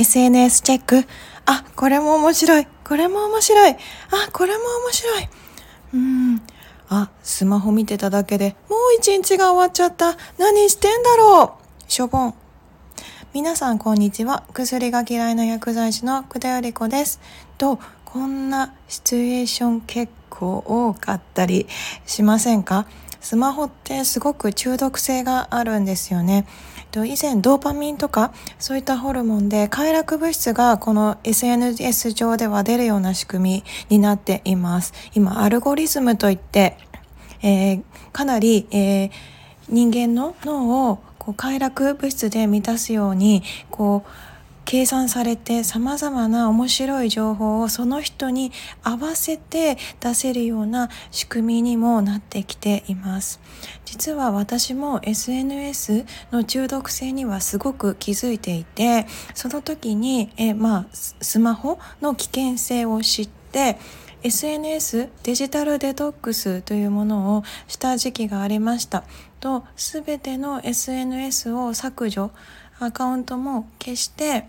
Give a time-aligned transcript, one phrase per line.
[0.00, 1.06] SNS チェック。
[1.44, 2.66] あ、これも面白い。
[2.88, 3.72] これも面白い。
[3.72, 3.76] あ、
[4.32, 5.28] これも面白い。
[5.92, 6.42] うん。
[6.88, 10.16] あ、スマホ見てただけでもう一日が終わっちゃった。
[10.38, 11.82] 何してんだろう。
[11.86, 12.34] しょぼん。
[13.34, 14.42] 皆さんこんにちは。
[14.54, 17.20] 薬が嫌いな薬剤師の久田より子です。
[17.58, 21.66] と、こんなシチュエーション結構多かったり
[22.06, 22.86] しませんか？
[23.20, 26.46] スマホってすごく中毒性があるんですよね。
[26.90, 34.92] と以前ドーパミンとかそういったホルモンで快楽物質がこの SNS 上では出るような仕組みになっています。
[35.14, 36.76] 今アルゴリズムといって、
[37.42, 39.10] えー、かなり、えー、
[39.68, 44.29] 人間の脳をこう快楽物質で満たすようにこう
[44.70, 48.52] 計算されて様々な面白い情報をその人に
[48.84, 53.40] 合わせて出せるような仕組みにもなってきています。
[53.84, 63.76] 実は私も SNS の中毒性にはすごく気づいていてその時にえまあスマホの危険性を知って
[64.22, 69.02] SNS デジタルデトックスというものをした時期がありました。
[69.40, 72.30] と全ての SNS を削除
[72.78, 74.46] アカウントも消して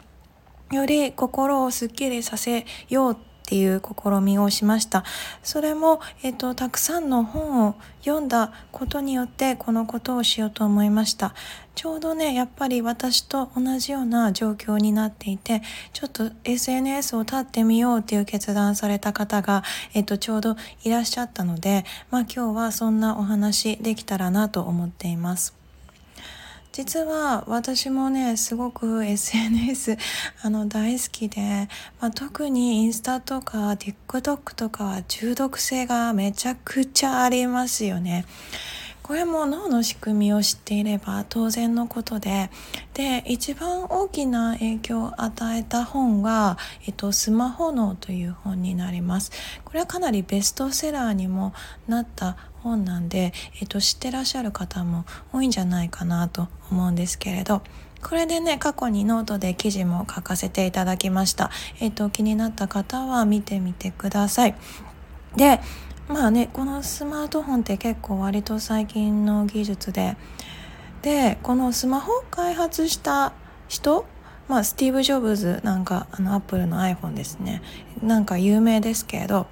[0.71, 3.15] より心をすっきりさせようっ
[3.51, 5.03] ていう試みをしました。
[5.43, 11.35] それも、えっと、たくさんの本を読んだことによってこのことをしようと思いました。
[11.75, 15.61] ちょうどね、やっぱり私と同じような状況になっていて、
[15.91, 25.60] ちょっと SNS を立ってみようっていう決断された方が、えっと、ちょうどいらっしゃったので、まあ今日はそんなお話できたらなと思っています。
[26.71, 29.97] 実は私もねすごく SNS
[30.41, 31.67] あの大好きで、
[31.99, 38.25] まあ、特にインスタとか TikTok とかは中毒性がめちゃくちゃありますよね。
[39.03, 42.49] これも脳の仕組みを知っていれば当然のことで
[42.93, 49.31] で一番大きな影響を与えた本が「えっと、スマホ脳」という本になります
[49.65, 51.51] これはかなりベストセラーにも
[51.89, 57.61] なった本なんで、えっと、知ってらっしゃる方も多いんじゃないかなと思うんですけれど
[58.01, 64.55] これでね過去にノートで記事も書かせていただきました、えっと、気になった方は見てみてください。
[65.35, 65.59] で
[66.07, 70.17] まあねこのスマートフォンって結構割と最近の技術で
[71.01, 73.33] でこのスマホを開発した
[73.67, 74.05] 人
[74.47, 77.61] まあスティーブ・ジョブズなんかあのアップルの iPhone ですね。
[78.01, 79.47] なんか有名ですけれど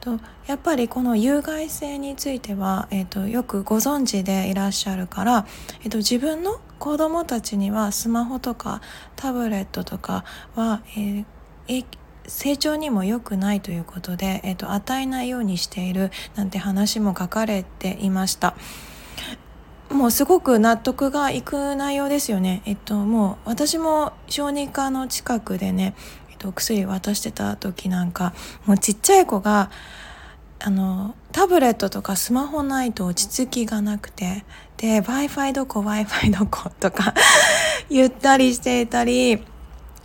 [0.00, 5.46] とやっぱりこの有害性については、えーと、よくご存知でいらっしゃるから、
[5.82, 8.80] えーと、自分の子供たちにはスマホとか
[9.16, 11.84] タブレットとかは、えー、
[12.26, 18.54] 成長にも良くないということで、えーと、与えないようにしているなんて話も書かれていました。
[19.90, 22.62] もうすごく納得がいく内容ですよね。
[22.66, 25.94] えっと、もう私も小児科の近くでね、
[26.38, 28.32] と、薬渡してた時なんか、
[28.64, 29.70] もうちっちゃい子が、
[30.60, 34.44] あの、タブレットとかスマホないと落ち着きがなくて、
[34.76, 37.14] で、Wi-Fi どこ Wi-Fi どことか
[37.90, 39.44] 言ったりしていたり、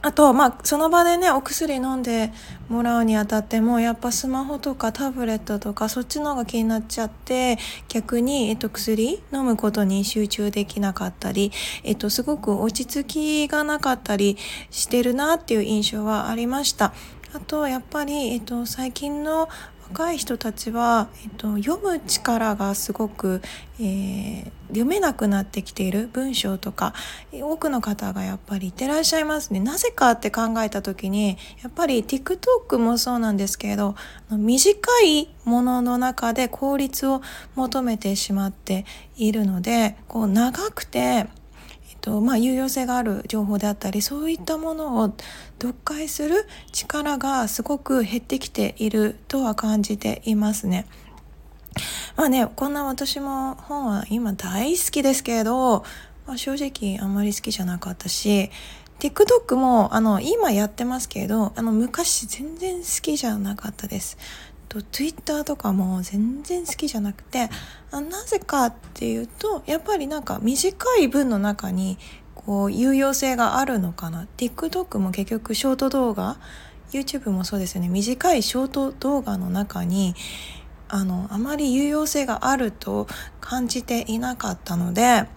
[0.05, 2.33] あと、まあ、その場でね、お薬飲んで
[2.67, 11.53] もらうにあたっても、やっぱスマホとかタブレットとか、そっちの方が気になっちゃって、逆に、えっと、薬飲むことに集中できなかったり、
[11.85, 14.37] えっと、すごく落ち着きがなかったり
[14.71, 16.93] してるなっていう印象はありました。
[17.33, 19.47] あと、やっぱり、えっと、最近の
[19.89, 23.41] 若い人たちは、えっと、読む力がすごく、
[23.79, 26.93] えー、読めなくなってきている文章とか
[27.31, 29.59] 多くの方がやっぱりいってらっしゃいますね。
[29.59, 33.95] なぜかって考えた時にやっぱり TikTok もそうなんですけれど
[34.31, 37.21] 短いものの中で効率を
[37.55, 38.85] 求めてしまって
[39.15, 41.27] いるのでこう長くて
[42.03, 45.13] とまあ、有用性がある情報であったりそういったものを
[45.61, 50.85] 読解する力がすごく減ってきているとは感じていますね。
[52.17, 55.85] まあねこんな私も本は今大好きですけれど、
[56.27, 58.51] まあ、正直あんまり好きじゃなかったし
[58.99, 64.17] TikTok もあの今やってますけれどあの昔全然好きじゃなかったです。
[64.69, 67.49] と Twitter とかも全然好きじゃなくて
[67.91, 71.97] あなぜかっていうとやっぱりなんか短い文の中に
[72.35, 74.27] こう有用性があるのかな。
[74.37, 76.37] TikTok も結局ショート動画
[76.91, 77.89] YouTube もそうですよね。
[77.89, 80.15] 短いショート動画の中に
[80.89, 83.07] あのあまり有用性があると
[83.41, 85.27] 感じていなかったので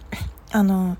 [0.51, 0.97] あの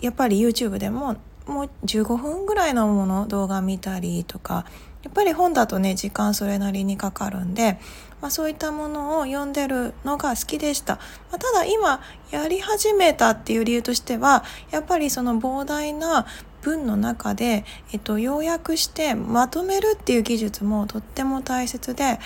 [0.00, 1.16] やっぱり YouTube でも
[1.46, 4.66] もう15分ぐらいのもの動画見たりとか
[5.02, 7.78] やっぱり本だとね時間それなりにかかるんで、
[8.20, 10.94] まあ、そういったものを読んでるのが好きでした、
[11.30, 12.00] まあ、ただ今
[12.30, 16.26] やり始めたっていう理由としてはやっぱりその膨大な
[16.60, 22.20] 文の中で、えっと、要約してまとめるっていう技術もとっても大切で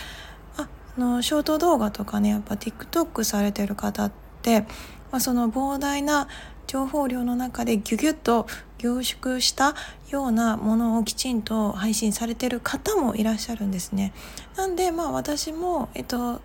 [0.58, 0.68] あ
[0.98, 4.12] のショート動画とかねやっぱ TikTok されてる方っ
[4.42, 4.66] て、ま
[5.12, 6.28] あ、その膨大な
[6.66, 8.46] 情報量の中でギュギュッと
[8.78, 9.74] 凝縮した
[10.10, 14.12] ようなものをきちんと配信されてる方もいらっしゃるんですね。
[14.56, 16.40] なんでまあ私も、えっと、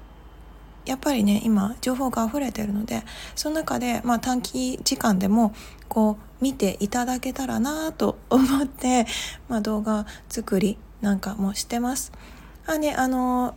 [0.85, 3.03] やっぱりね今情報が溢れてるので
[3.35, 5.53] その中で、まあ、短期時間でも
[5.87, 9.05] こう見ていただけたらなと 思って、
[9.47, 12.11] まあ、動画作りなんかもしてます。
[12.65, 13.55] あねあの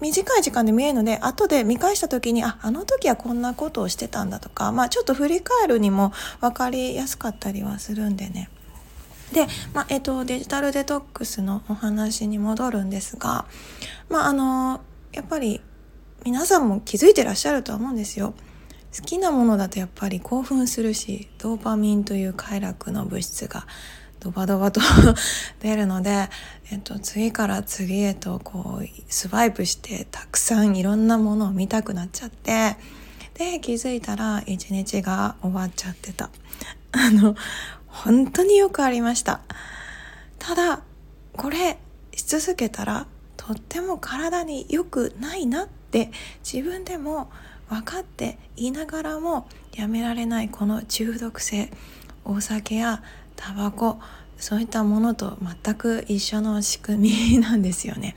[0.00, 8.50] 短い時間で見えるので後で見返した時にああの時はこんなことをしてたんだとか、まあ、ちょっと振り返るにも分かりやすかったりはするんでね。
[9.32, 13.46] で、まあ、えっと、デジタルデトックスのお話に戻るんですが、
[14.08, 14.80] まあ、あの、
[15.12, 15.60] やっぱり
[16.24, 18.34] 皆さんも気づいてらっしゃるとは思うんですよ。
[18.96, 23.66] 好きなものだとやっぱり興奮するし、ドーパミンという快楽の物質が
[24.20, 24.80] ドバドバと
[25.60, 26.28] 出るので、
[26.70, 32.76] えっと、次から次へとこうスワイプしてたくさんいろんなものを見たくなっちゃって
[33.34, 36.30] で気づいたら一日が終わっちゃってた。
[36.92, 37.36] あの
[37.86, 39.40] 本当によくありました。
[40.38, 40.82] ただ
[41.36, 41.78] これ
[42.14, 46.10] し続けたらとっても体に良くないなって
[46.42, 47.30] 自分でも
[47.68, 51.70] 分かっていながらもやめられないこの中毒性
[52.24, 53.02] お酒や
[53.36, 53.98] タバコ
[54.38, 58.14] そういったものと全く一緒の仕組み なんですよね。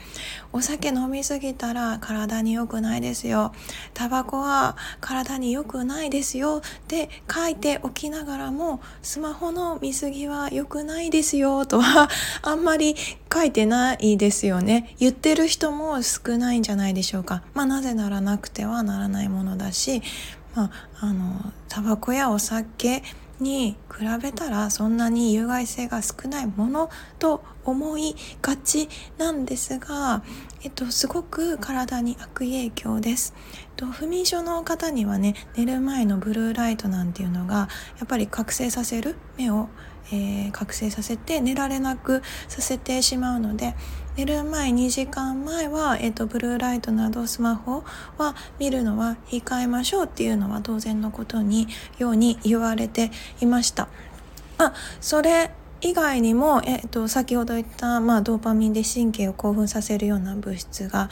[0.51, 3.53] お酒飲みすぎたら体に良くないですよ。
[3.93, 12.09] タバコは体に良くないですよって書いておきながらもスマホの見過ぎは良くないですよとは
[12.41, 12.95] あんまり
[13.33, 14.95] 書いてないですよね。
[14.99, 17.43] 言ってる人も少ないんじゃないでしょうか。
[17.53, 20.01] まあなぜならなくてはならないものだし、
[20.53, 20.63] ま
[20.99, 23.03] あ、あのタバコやお酒
[23.39, 26.89] に比べたらそんなに有害性が少ないもの
[27.19, 30.23] と思いがちなんですが、
[30.63, 33.33] えっと、すごく体に悪影響です。
[33.75, 39.69] と不眠症の方にはね寝る前のブルーライトなんていうのがやっぱり覚醒させる目を
[40.11, 43.75] えー、覚醒させて寝られなくさせてしまうので
[44.19, 47.85] 寝る前2時間前は、えーと、ブルーライトなどスマホ
[48.17, 51.69] は見るのは控えましょうっていうのは当然のことに
[51.99, 53.87] ように言われていました。
[54.57, 61.09] あそれ以外にも、えっと、先ほど言った、まあ、ドーパミンで神経を興奮させるような物質が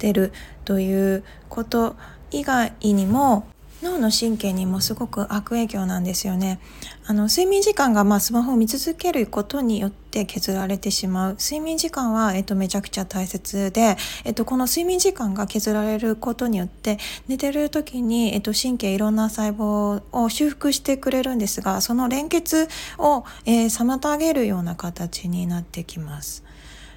[0.00, 0.32] 出る
[0.64, 1.94] ということ
[2.32, 3.46] 以外にも
[3.82, 6.58] 脳の神経にもすごく悪影響なんですよね。
[7.06, 16.98] あの睡眠時間がまあスマホを見続けることによって削られてしまう睡眠時間は、えっと、めちゃくちゃ大切で、えっと、この睡眠時間が削られることによって
[17.28, 26.44] 寝てる時に、えっと、神経いろんな細胞を修復してくれるんですがその連結を、えー、妨げるような形になってきます。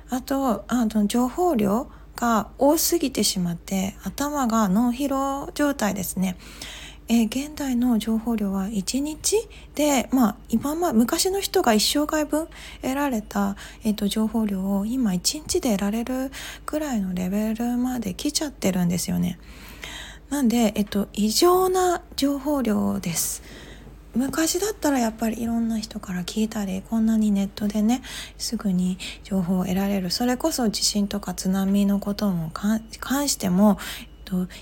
[0.10, 1.88] あとあの情報量
[2.22, 6.38] が多すぎてしまって頭が脳疲労状態ですね。
[7.10, 9.36] え、現代の情報量は1日？
[9.76, 12.48] で、まあ、今ま昔の人が一生涯分
[12.82, 16.32] 得られた、えーと、情報量を今1日で得られる
[16.66, 19.40] ぐらいのレベルまで来ちゃってるんですよね。
[20.30, 23.42] なんで、えっ、と、異常な情報量です。
[24.16, 28.02] 昔だったらやっぱりいろんな人から聞いたりこんなにネットでね
[28.38, 30.10] すぐに情報を得られる。
[30.12, 33.78] それこそ地震とか津波のことも関しても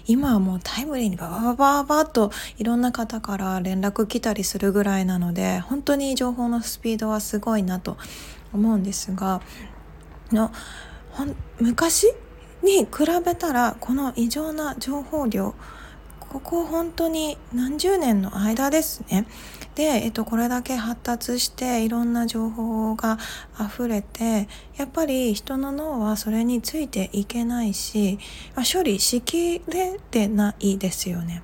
[0.07, 7.97] 今はもうタイムリーにバババババッといろんな方から連絡来たりするぐらいなので本当に情報のスピードはすごいなと
[8.51, 9.41] 思うんですが
[10.31, 10.51] の
[11.59, 12.07] 昔
[12.63, 12.87] に比
[13.23, 15.53] べたらこの異常な情報量
[16.29, 19.25] ここ本当に何十年の間ですね。
[19.75, 23.17] で、えっと、これだけ発達していろんな情報が
[23.59, 28.19] 溢れてやっぱり人の脳はそれについていけないし、
[28.55, 31.43] まあ、処理しきれてないですよね。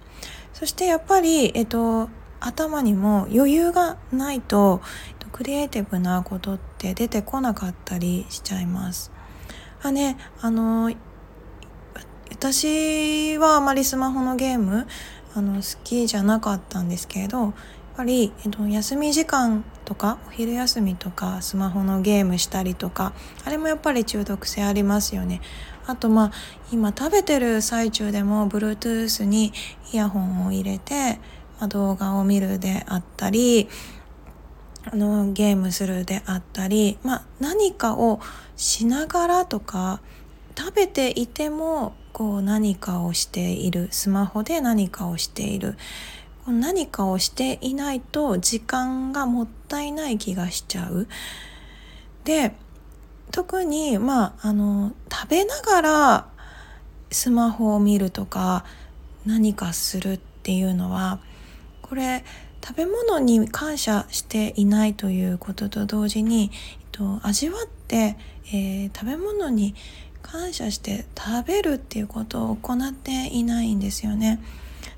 [0.54, 4.82] そしてやっぱり、えっと、頭にも余裕がないと
[5.32, 9.12] クリエイティブなことって出てこなかったりしちゃいます。
[9.82, 10.94] あね、あの
[12.32, 14.88] 私はあまりスマホのゲーム
[15.34, 17.54] あの好きじゃなかったんですけれどやっ
[17.98, 23.14] ぱり、えっと、休み時間とかお昼休みとかスマホのゲームしたりとか
[23.46, 25.42] あれもやっぱり中毒性ありますよね。
[25.88, 26.32] あとまあ
[26.72, 29.54] 今食べてる最中でも Bluetooth に
[29.94, 31.20] イヤホンを入れて、
[31.60, 33.70] まあ、動画を見るであったり
[34.92, 38.20] あのゲームするであったり、まあ、何かを
[38.56, 40.02] しながらとか
[40.58, 45.78] 食べていてもこう何かをしているスマホで何かをしている
[46.48, 51.08] 何かをしていないと時間がもったいない気がしちゃう。
[52.24, 52.56] で
[53.32, 56.28] 特にまああの食べながら
[57.12, 58.64] スマホを見るとか
[59.26, 61.20] 何かするっていうのは
[61.82, 62.24] これ
[62.66, 69.76] 食べ物に感謝していないということと同時に、えっと、味わって、えー、食べ物に
[70.26, 74.42] 感謝して食べるっていうことを行っていないんですよね。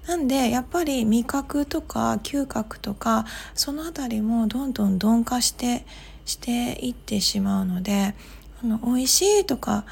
[0.07, 5.86] なんでやっぱり味覚とか嗅覚とかその辺りもどんどん鈍化して
[6.24, 8.15] していってしまうので
[8.63, 9.84] あの美味しいとか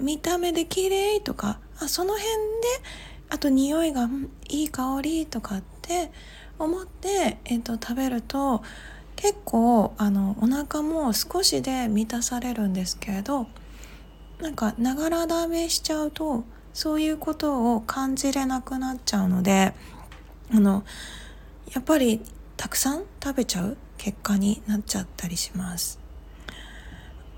[0.00, 2.32] 見た目で綺麗とかあその辺で
[3.30, 4.08] あと匂いが
[4.48, 6.10] いい香りとかって
[6.58, 8.62] 思って、えーと、食べると
[9.14, 13.46] 結構あのお腹も少しで満たされるんですけれど
[14.40, 19.74] なんかながら食べしちゃうとそういうことを感じれなくなっちゃうので
[20.52, 20.84] あの
[21.72, 22.20] やっぱり
[22.56, 25.98] たくさん食べちゃう結果になっちゃったりします。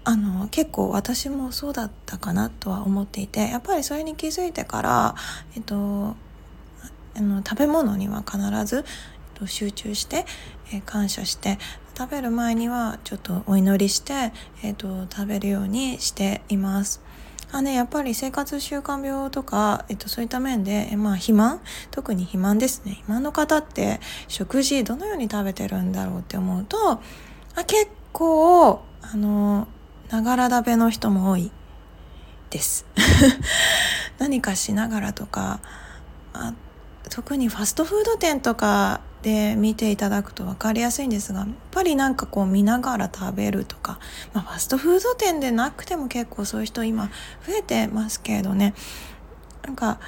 [0.08, 5.14] あの結構私もそうだったかなとは思っていてやっぱりそれに気づいてから、
[5.56, 6.14] えっと、
[7.16, 8.84] あの食べ物には必ず、えっ
[9.34, 10.24] と、集中して、
[10.72, 11.58] え感謝して
[11.96, 17.00] 食べる前にはちょっとお祈りして、えっと、食べるようにしています。
[17.52, 21.60] あね、やっぱり生活習慣病とか、えっと、そういった面で、まあ、肥満？
[21.90, 22.92] 特に肥満ですね。
[22.92, 27.00] 肥満の方って食事どのように食べてるんだろうって思うとあ
[27.66, 29.68] 結構あの
[30.10, 31.50] ながら食べの人も多い。
[32.50, 32.86] です。
[34.18, 35.60] 何かしながらとか
[36.32, 36.54] あ
[37.10, 43.98] 特にファストフード店とかで見ていただくと分かりやすいんですがやっぱりなんかこう見ながら食べるとか、
[44.32, 47.06] まあ、ファストフード店でなくても結構そういう人今
[47.44, 48.72] 増えてますけれどね。
[49.64, 49.98] なんか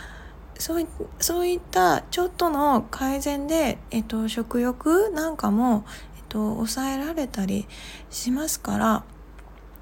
[0.61, 5.85] そういったちょっとの改善で、えっと、食欲なんかも、
[6.17, 7.67] えっと、抑えられたり
[8.11, 9.05] しますから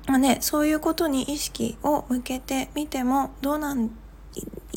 [0.06, 3.90] まあね、そういうことに意識を向けてみてもどうなん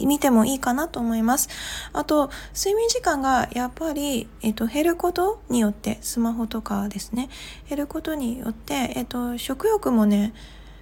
[0.05, 1.49] 見てもいいかなと思います。
[1.93, 7.29] あと、睡眠時間がやっぱり、えっと、減ることによって、スマホとかですね、
[7.67, 10.33] 減ることによって、えっと、食欲もね、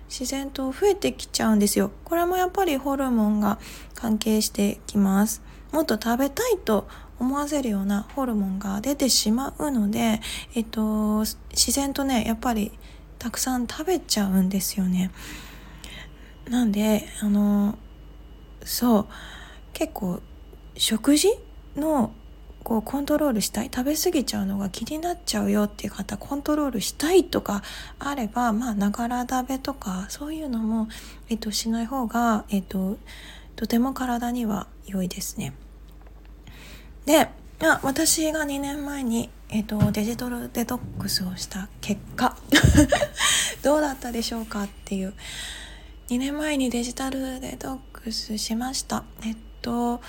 [0.10, 1.92] 自然と増えてきちゃうんですよ。
[2.06, 3.60] これもやっぱりホルモンが
[3.94, 5.42] 関係してきます。
[5.72, 6.88] もっと食べたいと
[7.20, 10.22] 思わせるようなホルモンが出てしまうので、
[10.56, 12.72] えっと、自然とね、やっぱり
[13.20, 15.12] たくさん食べちゃうんですよね。
[16.50, 17.78] なんであの
[18.64, 19.06] そう。
[19.74, 20.22] 結構
[20.76, 21.30] 食事
[21.76, 22.12] の
[22.64, 23.72] こうコントロールしたい。
[23.74, 27.64] 食べ過ぎちゃうのが気になっちゃうよっていう方コントロールしたいとか
[27.98, 30.90] あればまあながら食べとかそういうのも、
[31.30, 32.98] えっと、しない方が、えっと、
[33.56, 35.54] とても体には良いですね。
[37.06, 42.38] であ私が2年前に、えーと、デジタルデトックスをした結果
[43.64, 45.14] どうだったでしょうかっていう。
[46.10, 50.00] 2年前にデジタルデトックスしましたえっと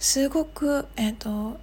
[0.00, 1.56] すごくえっと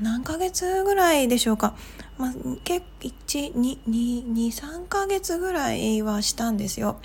[0.00, 1.74] 何ヶ月ぐらいでしょうか、
[2.16, 2.32] まあ、
[2.64, 6.96] 結123ヶ月ぐらいはしたんですよ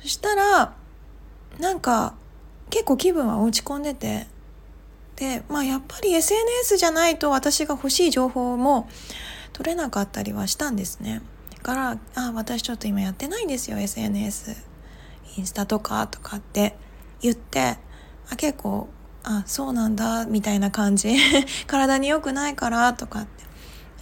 [0.00, 0.74] そしたら
[1.58, 2.14] なんか
[2.70, 4.28] 結構気分は落ち込んでて
[5.16, 8.88] で、まあやっぱり SNS じゃないと私が欲しい情報も
[9.52, 11.22] 取れなかったりはしたんですね。
[11.52, 14.73] だから、あ、私ちょっと今やってないんですよ、SNS。
[15.36, 16.76] インスタとかとかって
[17.20, 17.78] 言って、
[18.30, 18.88] あ、結構、
[19.22, 21.16] あ、そうなんだ、みたいな感じ。
[21.66, 23.44] 体に良くないからとかって、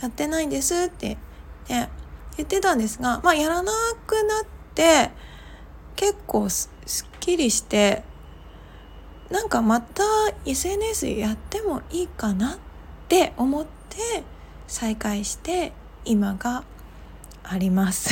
[0.01, 1.17] やってないんですって
[1.69, 1.87] 言
[2.43, 3.73] ってたんですが、まあやらな
[4.07, 5.11] くなって、
[5.97, 8.03] 結構すっきりして、
[9.31, 10.03] なんかまた
[10.45, 12.59] SNS やってもいいかなっ
[13.09, 14.25] て思って
[14.67, 15.73] 再開して
[16.05, 16.65] 今が
[17.43, 18.11] あります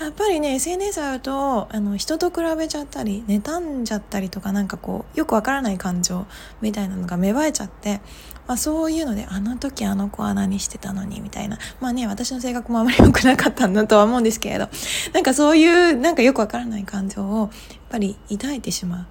[0.00, 6.26] やっぱりね SNS あるとあの人と比べちゃったり妬んじゃったりとかなんかこうよくわからない感情
[6.60, 8.00] みたいなのが芽生えちゃって、
[8.46, 11.58] まあ、そういうのであの時あの子は何してたのにみたいな。
[11.80, 14.68] まあね私の性格もあまり良くなかったんだとは思うんですけれど
[15.12, 17.50] なんかそういうなんかよくわからない感情をやっ
[17.88, 19.06] ぱり抱いてしまう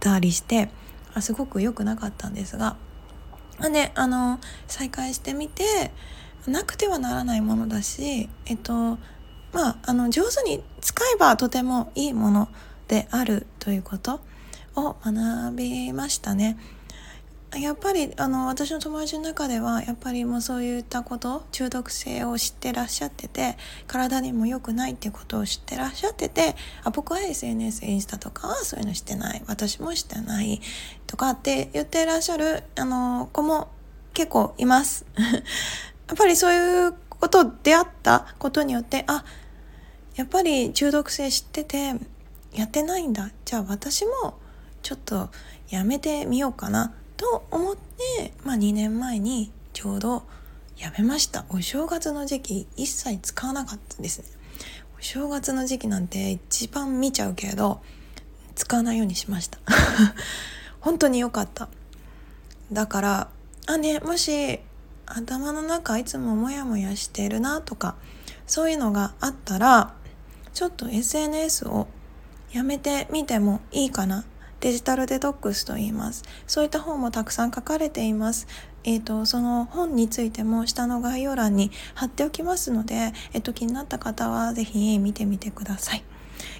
[0.00, 0.68] たりして
[1.14, 2.76] あすごく良くなかったんですが、
[3.58, 5.92] まあね、あの再開してみて
[6.46, 8.98] なくてはならないものだしえっと
[9.54, 12.48] まああの上手に使えばとてもいいもの
[12.88, 14.20] であるということ
[14.76, 16.58] を学びましたね。
[17.60, 23.56] やっぱりあの私の友達の中ではやっぱりもうそういったこと中毒性を知ってらっしゃってて
[23.86, 30.60] 体にも良くないっていうことを知ってらっしゃっててあ僕は SNS インスタとかはそういうのしてない私もしてない
[31.06, 33.68] とかって言ってらっしゃるあの子も
[34.14, 39.24] 結構います やっぱりそういうこと出会ったことによってあ
[40.16, 41.94] やっぱり中毒性知ってて
[42.52, 43.30] やってないんだ。
[43.44, 44.38] じゃあ私も
[44.82, 45.30] ちょっと
[45.70, 46.94] やめてみようかな。
[47.16, 50.24] と思って、まあ、2年前にちょうど
[50.78, 51.44] やめました。
[51.48, 54.20] お正月の時期一切使わなかったです。
[54.20, 54.26] ね
[54.98, 57.80] お正月の時期なんて一番見ちゃうけど
[58.54, 59.58] 使わないようにしました。
[60.80, 61.68] 本当に良かった。
[62.72, 63.28] だから
[63.66, 64.60] あねもし
[65.06, 67.94] 頭の中いつもモヤモヤしてるなとか
[68.46, 69.94] そういうのがあったら
[70.54, 71.88] ちょっと SNS を
[72.52, 74.24] やめてみてもいいかな。
[74.60, 76.22] デジタルデトックスと言います。
[76.46, 78.46] そういった本もたくさん書かれています。
[78.84, 86.04] えーと、その本についても下の概要欄に貼っておきますので、えーと、気になった方は是非見てみてください。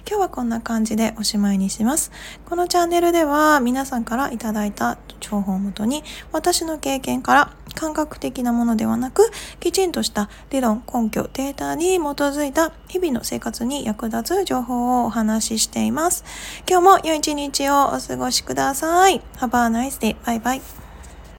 [0.07, 2.11] 今日はこんな感じでおしまいにします。
[2.45, 16.23] このチャンネルでは皆さんからいただいた情報をもとに私の経験から感覚的なものではなくきちんとした理論、根拠、データに基づいた日々の生活に役立つ情報をお話ししています。
[16.69, 19.21] 今日も良い一日をお過ごしください。
[19.37, 20.15] Have a nice day.
[20.25, 20.84] バイバイ。